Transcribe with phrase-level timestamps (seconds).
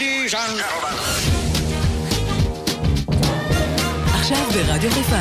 [0.00, 0.96] Ladies and gentlemen.
[4.14, 5.16] עכשיו ברדיו חיפה.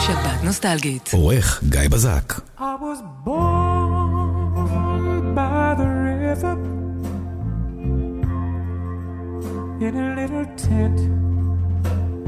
[0.00, 1.10] שבת נוסטלגית.
[1.12, 2.32] עורך גיא בזק.
[2.58, 4.54] I was born
[5.34, 6.56] by the river
[9.86, 10.98] in a little tent.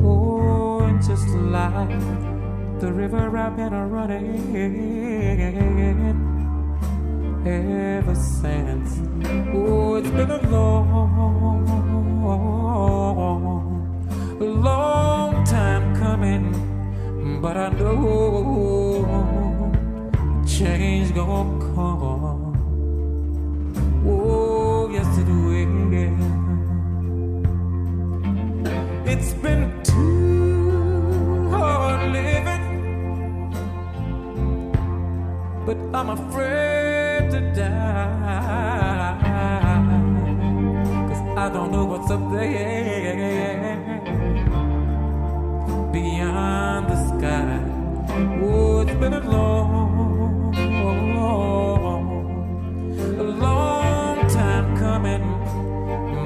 [0.04, 2.41] Oh, just like
[2.82, 4.66] the river I've been running
[7.46, 8.98] ever since.
[9.54, 10.90] Oh, it's been a long,
[14.40, 19.04] long time coming, but I know
[20.44, 22.56] change gonna come.
[24.04, 26.18] Oh, yes to do it will.
[29.06, 29.71] It's been
[35.74, 39.18] but I'm afraid to die.
[41.08, 43.76] Cause I don't know what's up there
[45.92, 47.60] beyond the sky.
[48.42, 50.54] Oh, it's been a long,
[53.18, 55.22] a long time coming,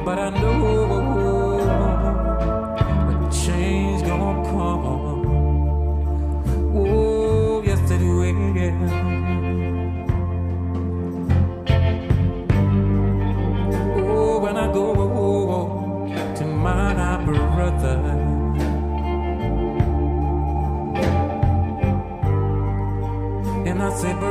[0.05, 0.85] but I know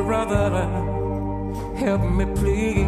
[0.05, 0.49] brother,
[1.77, 2.85] help me please.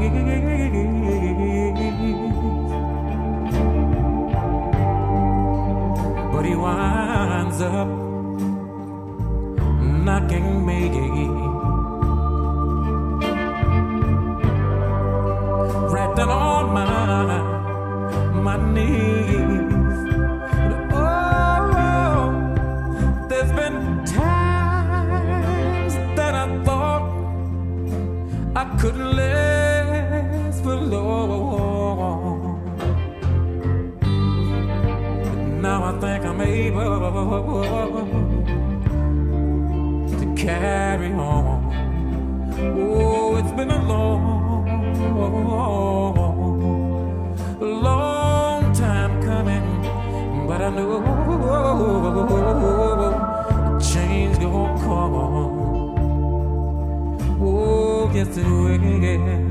[6.32, 7.88] But he winds up
[10.08, 10.82] knocking me
[15.94, 16.88] right down on my
[18.46, 19.07] my knees.
[40.20, 41.72] To carry on.
[42.60, 44.66] Oh, it's been a long,
[47.60, 49.64] long time coming,
[50.48, 51.00] but I know
[53.80, 55.14] change gonna come.
[57.40, 59.47] Oh, yes it will.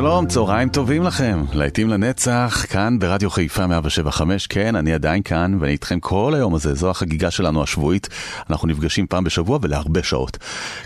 [0.00, 1.44] שלום, צהריים טובים לכם.
[1.52, 4.46] להיטים לנצח, כאן ברדיו חיפה 175.
[4.46, 6.74] כן, אני עדיין כאן, ואני איתכם כל היום הזה.
[6.74, 8.08] זו החגיגה שלנו השבועית.
[8.50, 10.38] אנחנו נפגשים פעם בשבוע ולהרבה שעות.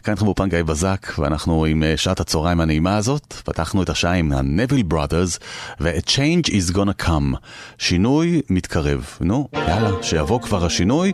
[0.04, 3.34] כאן איתכם באופן גיא בזק, ואנחנו עם אה, שעת הצהריים הנעימה הזאת.
[3.44, 5.38] פתחנו את השעה עם ה-Neville Brothers,
[5.80, 7.36] ו-A Change is gonna come.
[7.78, 9.06] שינוי מתקרב.
[9.20, 11.12] נו, יאללה, שיבוא כבר השינוי.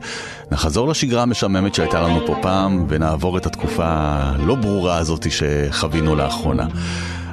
[0.50, 6.66] נחזור לשגרה המשעממת שהייתה לנו פה פעם, ונעבור את התקופה הלא ברורה הזאת שחווינו לאחרונה.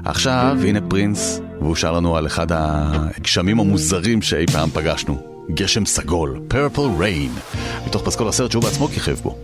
[0.09, 5.45] עכשיו, הנה פרינס, והוא שר לנו על אחד הגשמים המוזרים שאי פעם פגשנו.
[5.49, 7.57] גשם סגול, Purple Rain,
[7.87, 9.37] מתוך פסקול הסרט שהוא בעצמו כיכב בו.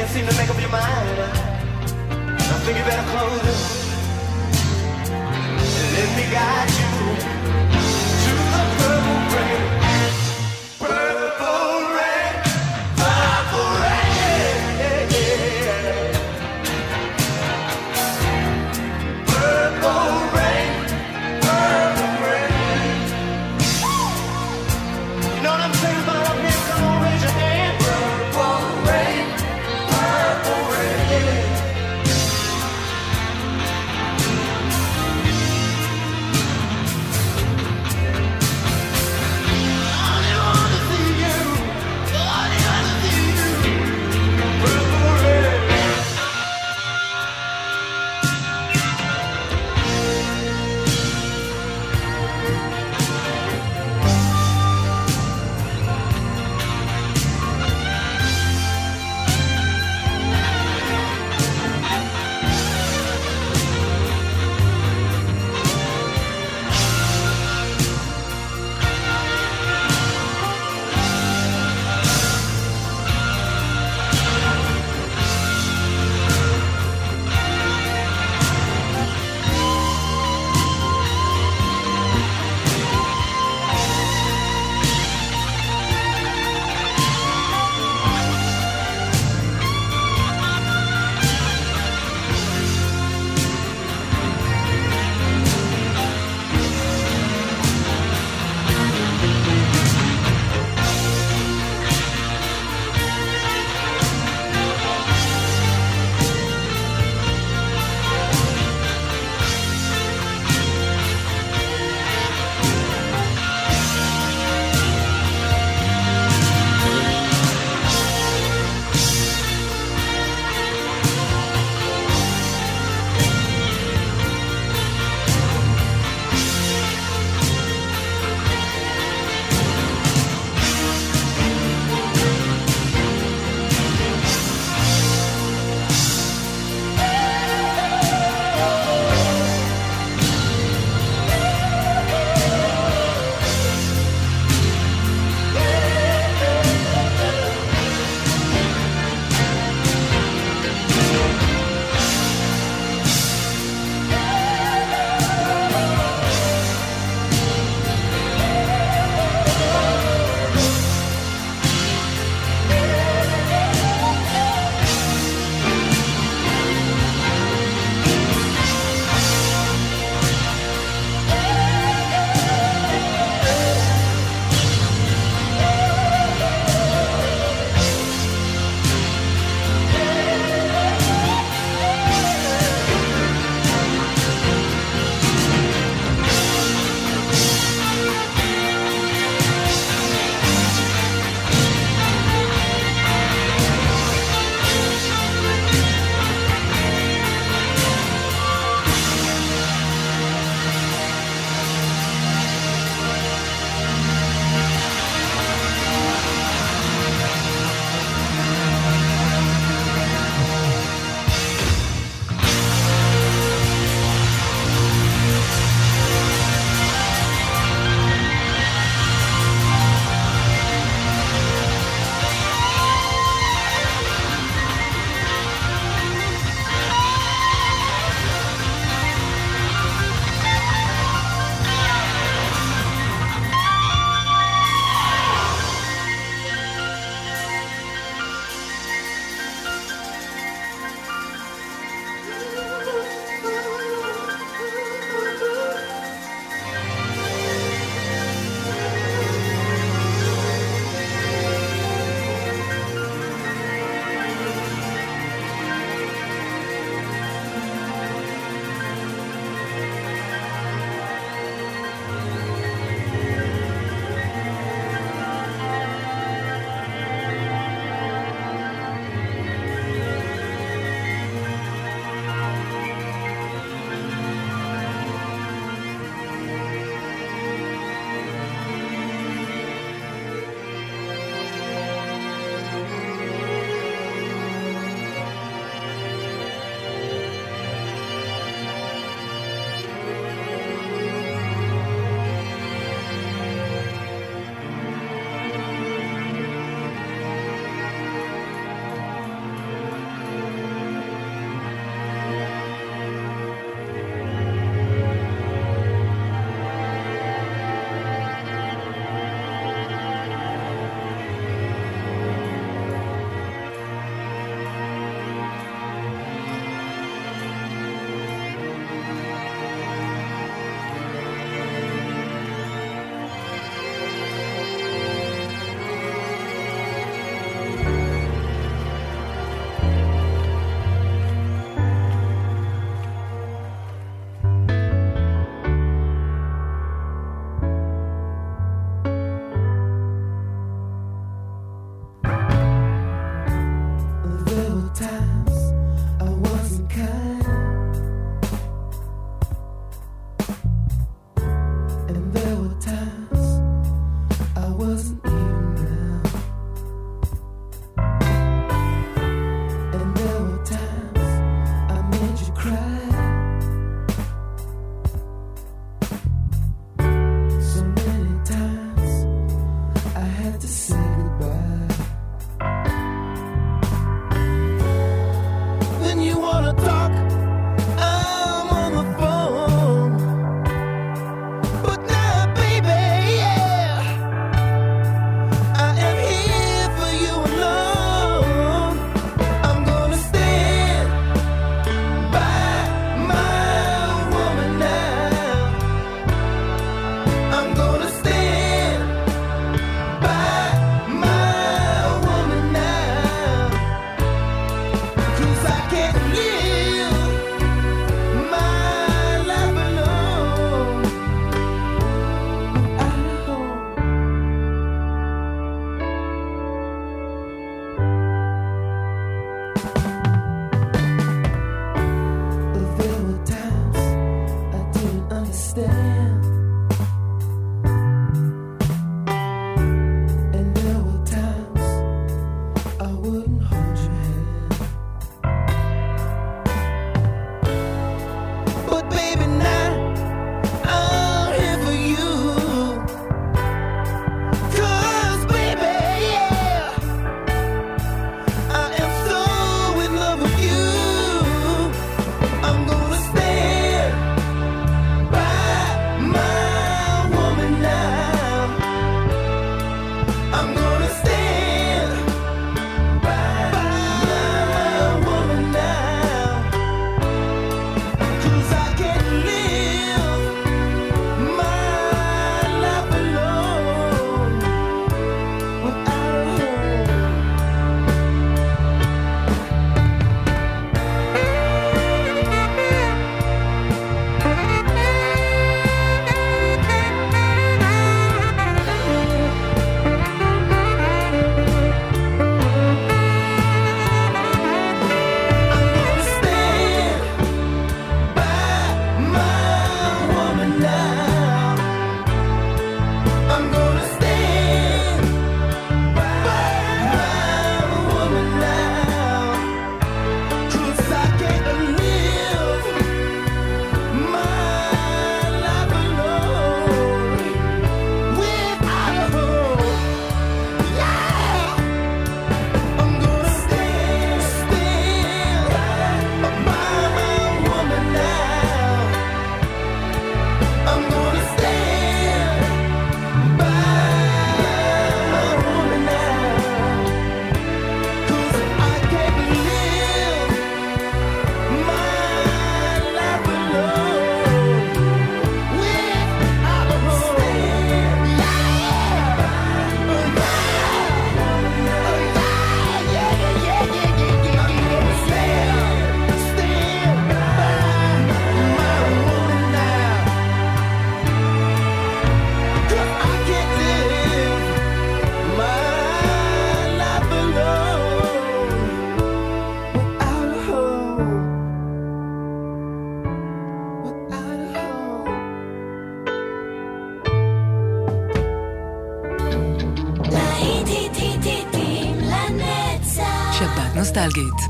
[0.00, 0.80] can't seem to make up your mind.
[0.80, 3.60] I think you better close it.
[5.94, 7.69] Let me guide you.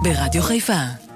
[0.02, 1.09] ברדיו חיפה.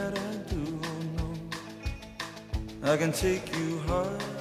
[0.00, 0.64] that I do.
[2.82, 4.39] I can take you high.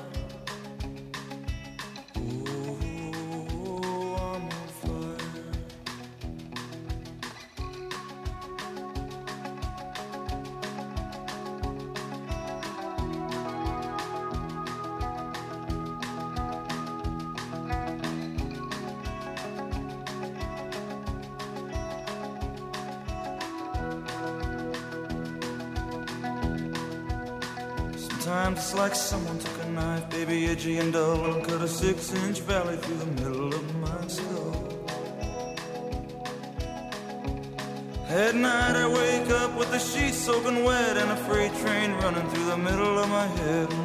[32.10, 34.56] six inch valley through the middle of my skull.
[38.08, 42.28] At night, I wake up with the sheets soaking wet and a freight train running
[42.30, 43.79] through the middle of my head.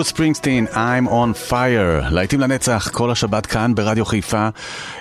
[0.00, 2.10] ברוס ספרינגסטין, I'm on fire.
[2.10, 4.48] להיטים לנצח, כל השבת כאן ברדיו חיפה,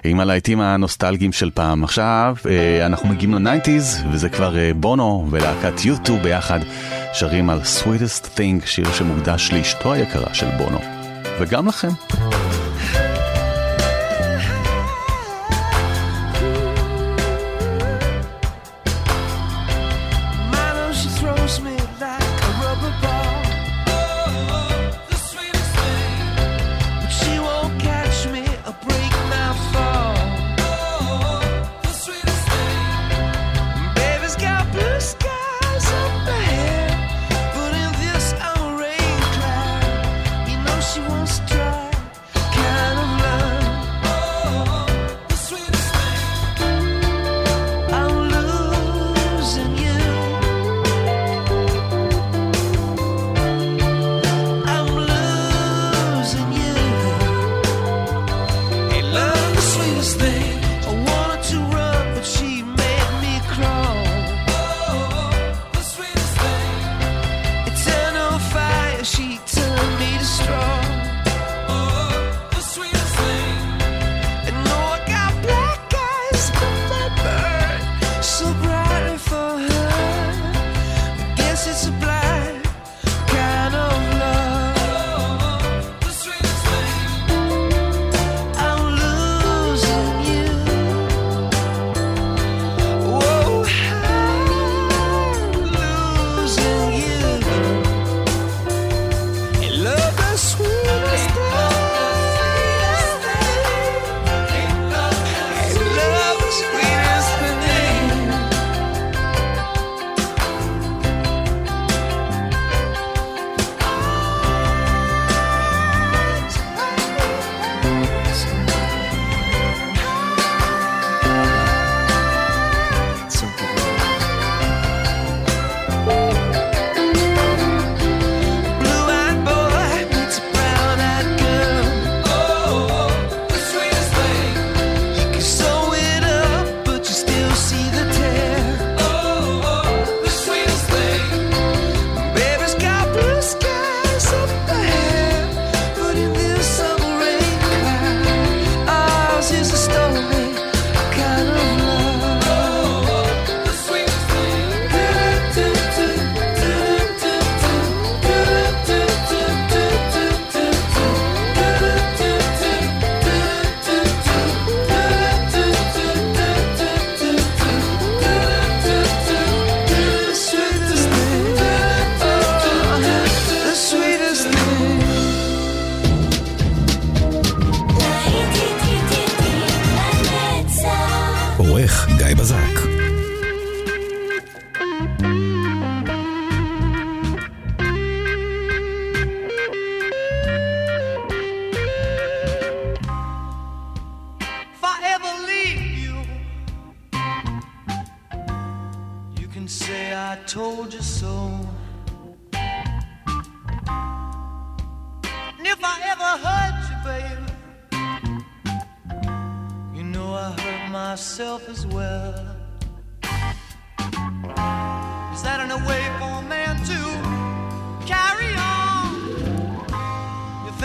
[0.04, 1.84] עם הלהיטים הנוסטלגיים של פעם.
[1.84, 6.60] עכשיו אה, אנחנו מגיעים לניינטיז, וזה כבר אה, בונו ולהקת יוטו ביחד
[7.14, 10.80] שרים על Sweetest Thing, שיר שמוקדש לאשתו היקרה של בונו,
[11.40, 12.29] וגם לכם.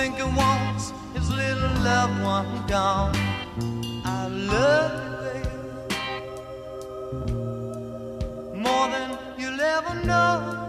[0.04, 3.16] think he wants his little loved one gone.
[4.04, 5.56] I love you, baby,
[8.66, 10.63] more than you'll ever know.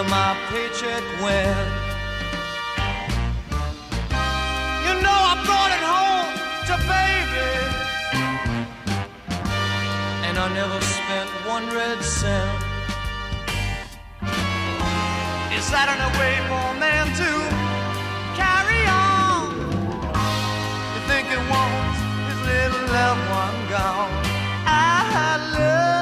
[0.00, 1.68] where my paycheck went.
[4.86, 6.30] You know I brought it home
[6.68, 7.50] to baby,
[10.26, 12.62] and I never spent one red cent.
[15.58, 17.30] Is that in a way for a man to
[18.40, 19.52] carry on?
[20.94, 24.12] You think it wants his little loved one gone?
[24.64, 25.99] I love.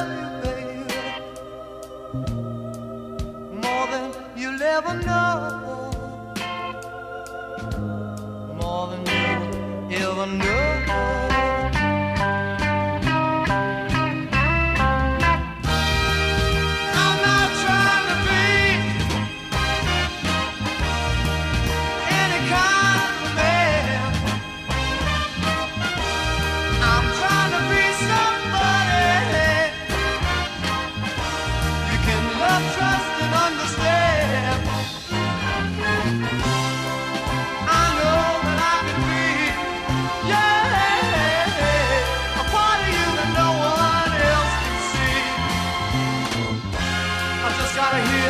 [4.81, 5.91] never know
[8.55, 10.68] more than you ever know.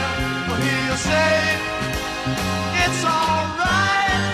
[0.01, 1.59] I'll hear you say
[2.85, 4.25] it's alright.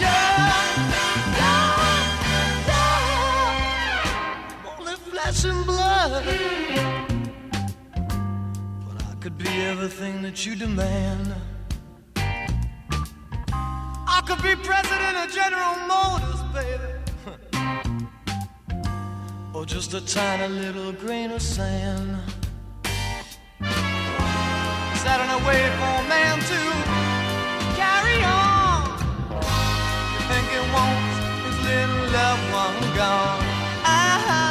[0.00, 0.36] Yeah,
[1.40, 1.68] yeah,
[2.68, 4.68] yeah.
[4.78, 6.24] Only flesh and blood,
[8.86, 11.34] but I could be everything that you demand.
[14.08, 16.92] I could be president of General Motors, baby.
[19.54, 22.18] or just a tiny little grain of sand.
[25.06, 26.60] Sat on a way for a man to
[27.78, 28.90] carry on.
[30.12, 31.14] You think wants
[31.46, 33.44] his little loved one gone.
[33.84, 34.45] I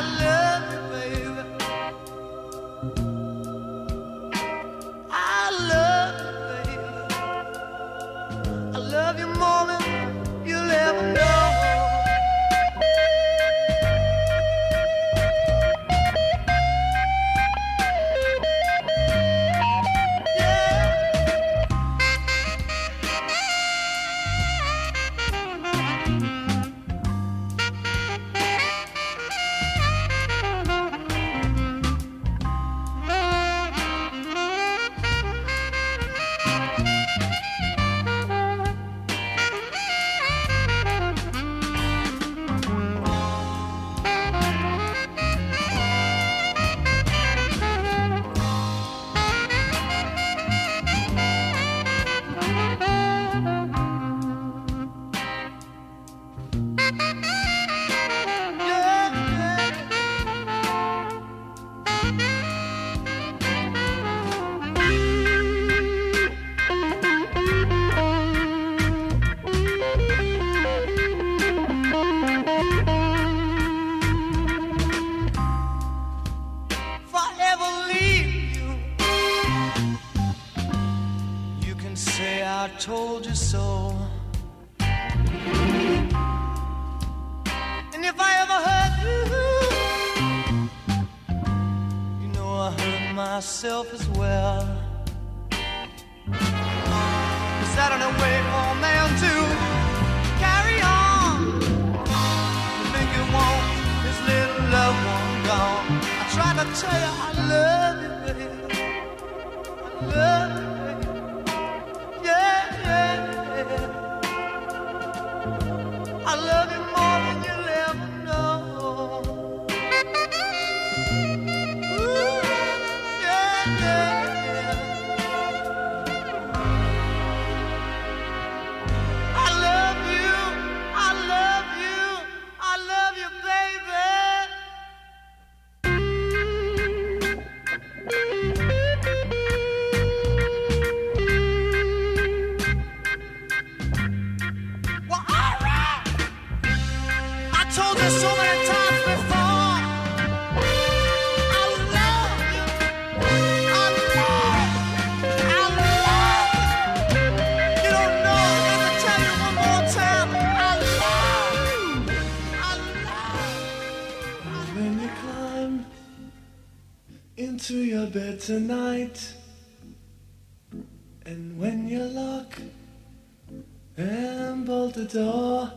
[173.97, 175.71] and bolt the door.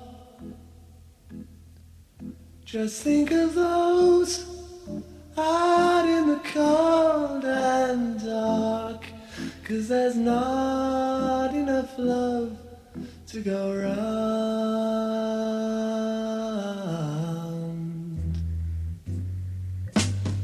[2.64, 4.44] Just think of those
[5.36, 9.06] out in the cold and dark.
[9.64, 12.58] Cause there's not enough love
[13.28, 13.98] to go round.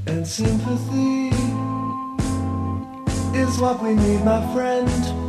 [0.06, 1.30] And sympathy
[3.36, 5.23] is what we need, my friend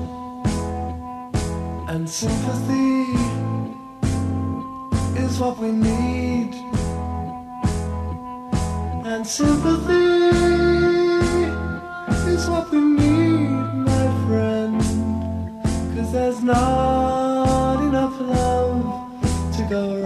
[1.87, 3.13] and sympathy
[5.21, 6.53] is what we need.
[9.05, 9.93] And sympathy
[12.31, 13.49] is what we need,
[13.91, 14.81] my friend.
[15.95, 20.04] Cause there's not enough love to go round.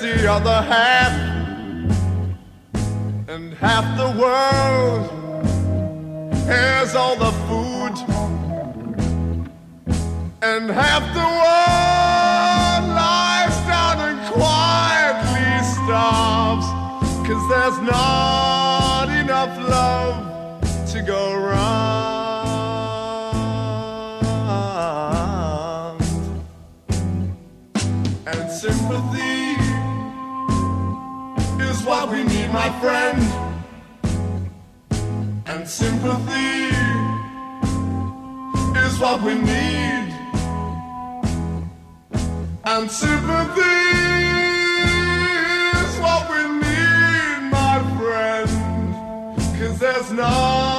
[0.00, 1.12] The other half,
[3.28, 5.10] and half the world
[6.46, 7.94] has all the food,
[10.42, 16.66] and half the world lies down and quietly starves,
[17.26, 21.57] cause there's not enough love to go round.
[32.52, 33.20] my friend.
[35.46, 36.68] And sympathy
[38.84, 40.08] is what we need.
[42.64, 43.78] And sympathy
[45.82, 48.50] is what we need my friend.
[49.58, 50.77] Cause there's none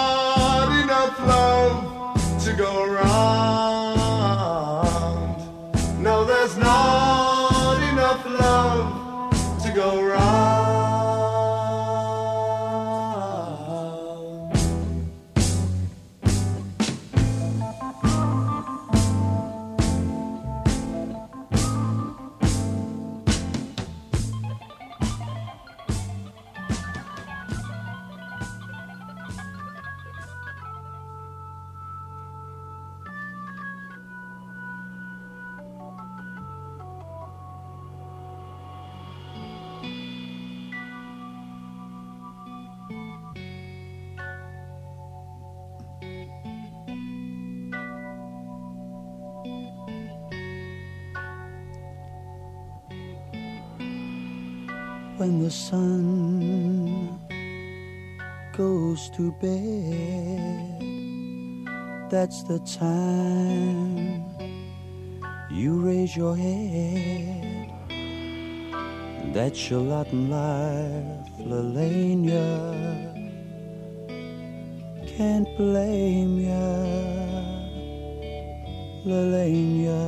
[59.42, 60.80] bed.
[62.10, 64.26] That's the time
[65.52, 67.72] you raise your head.
[69.34, 72.50] That's your lot in life, Lelania.
[75.06, 76.70] Can't blame ya,
[79.06, 80.02] Lelania.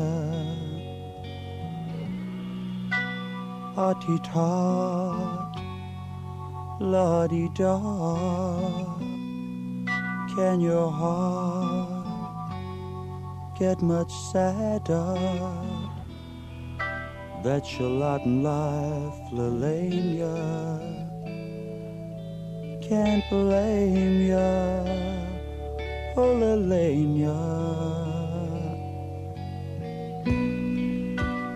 [3.76, 5.56] Hearty tot,
[6.80, 9.11] la-di da.
[10.42, 12.08] Can your heart
[13.60, 15.14] get much sadder?
[17.44, 20.36] That's your lot in life, Lelania.
[22.82, 24.84] Can't blame ya,
[26.18, 27.40] oh Lelania.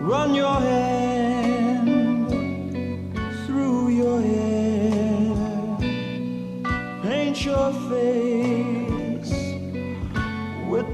[0.00, 1.88] Run your hand
[3.46, 5.34] through your hair,
[7.02, 8.45] paint your face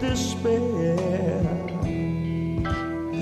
[0.02, 0.96] despair.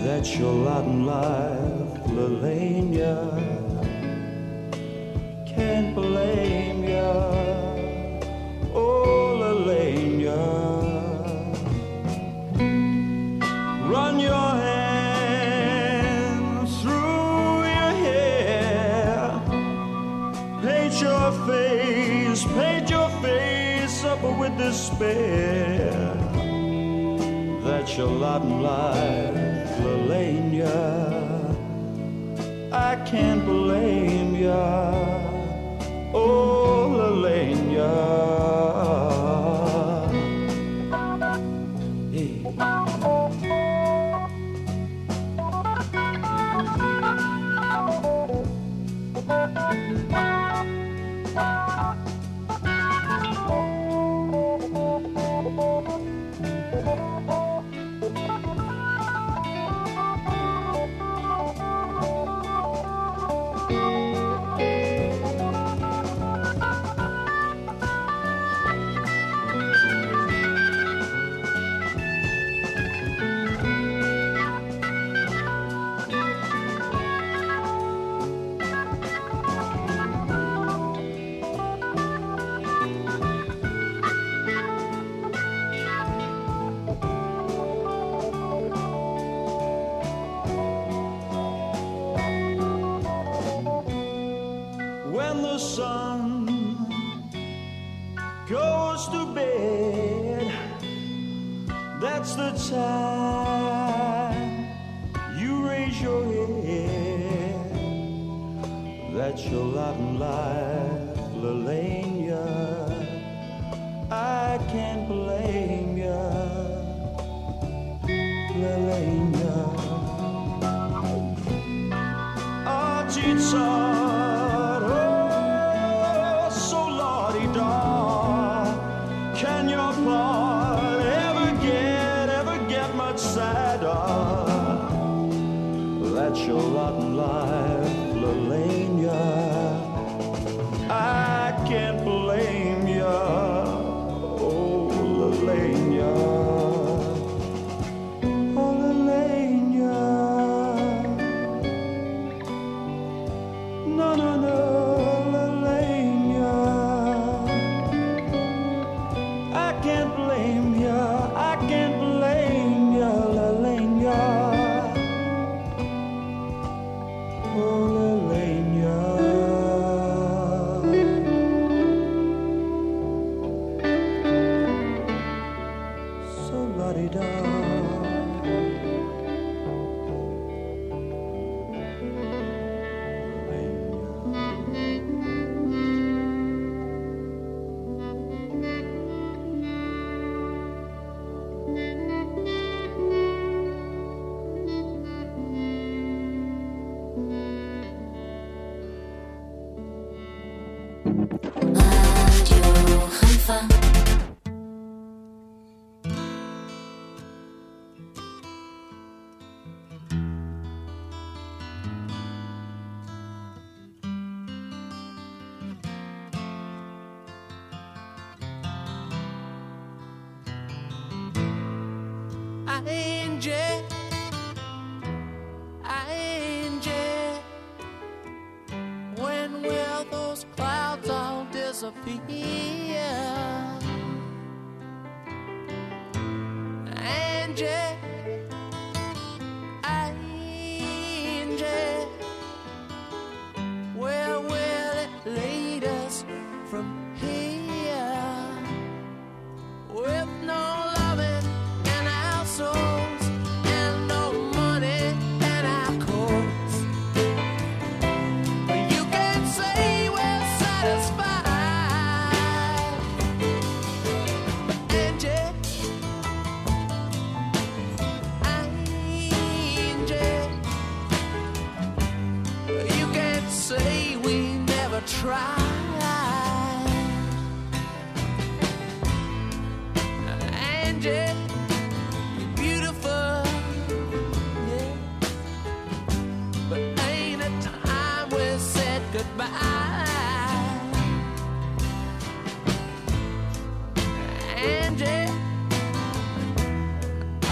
[0.03, 3.17] That's your lot in life, Lelania.
[5.47, 7.13] Can't blame ya,
[8.73, 10.41] oh Lelania.
[13.93, 19.43] Run your hand through your hair.
[20.63, 25.70] Paint your face, paint your face up with despair.
[27.89, 30.69] Your lot in life, Lelania.
[32.71, 34.93] I can't blame ya,
[36.13, 38.70] oh Lelania.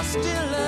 [0.09, 0.68] still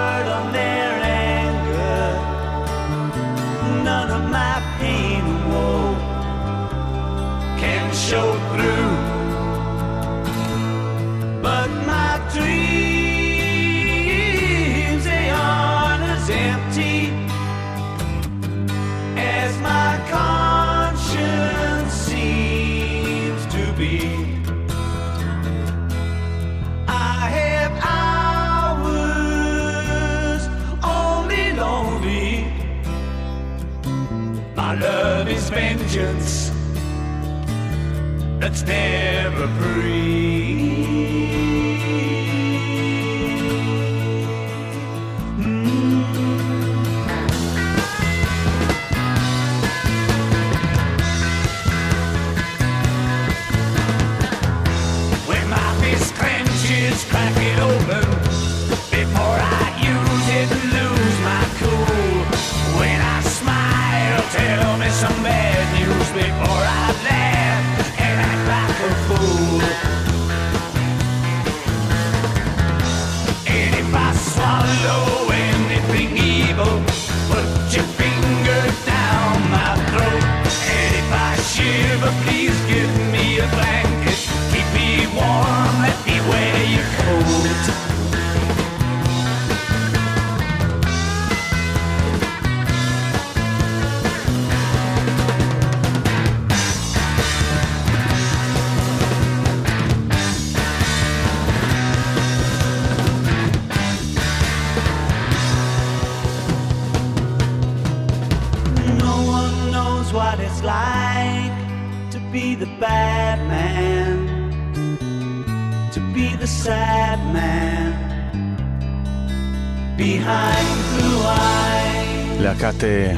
[8.11, 8.90] show through.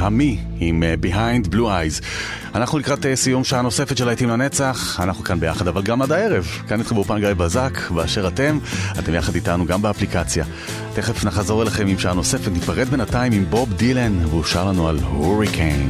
[0.03, 2.03] המי עם אה, Behind Blue Eyes.
[2.55, 6.11] אנחנו לקראת אה, סיום שעה נוספת של להיטים לנצח, אנחנו כאן ביחד אבל גם עד
[6.11, 6.47] הערב.
[6.67, 8.59] כאן איתכם באופן גיא בזק, באשר אתם,
[8.99, 10.45] אתם יחד איתנו גם באפליקציה.
[10.93, 14.99] תכף נחזור אליכם עם שעה נוספת, ניפרד בינתיים עם בוב דילן, והוא שר לנו על
[14.99, 15.89] הוריקיין.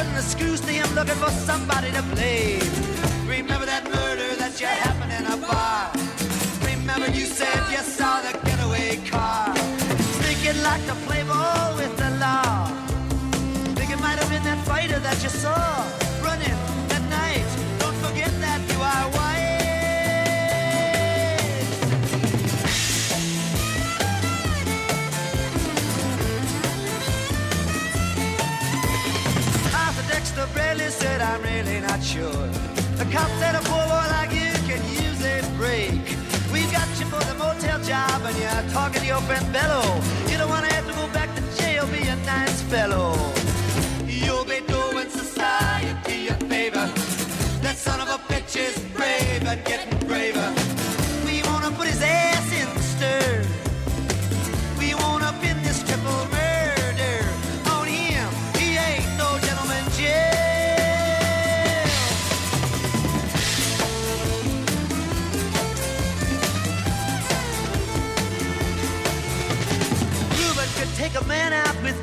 [0.00, 2.72] Putting the screws to him looking for somebody to blame.
[3.26, 5.92] Remember that murder that you happened in a bar.
[6.72, 9.52] Remember you said you saw the getaway car.
[10.24, 12.66] Thinking like to play ball with the law.
[13.76, 15.60] Think it might have been that fighter that you saw
[16.24, 16.69] running
[32.02, 32.46] sure.
[32.96, 35.92] The cop said a poor boy like you can use a break.
[36.52, 39.99] We've got you for the motel job and you're talking to your friend Bello.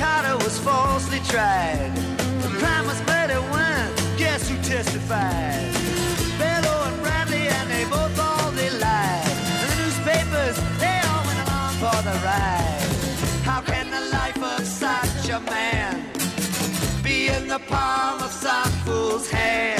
[0.00, 1.92] Carter was falsely tried.
[2.40, 3.84] The crime was murder when,
[4.16, 5.74] guess who testified?
[6.38, 9.36] Bello and Bradley, and they both all they lied.
[9.60, 12.88] And the newspapers, they all went along for the ride.
[13.44, 16.02] How can the life of such a man
[17.02, 19.79] be in the palm of some fool's hand?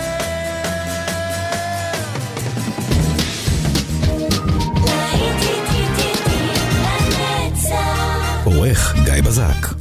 [8.61, 9.80] עורך גיא בזק